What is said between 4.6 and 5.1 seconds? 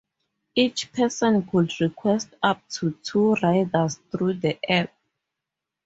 app.